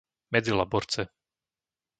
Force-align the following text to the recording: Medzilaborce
Medzilaborce 0.33 1.01